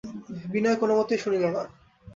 [0.51, 1.61] বিনয় কোনোমতেই শুনিল না।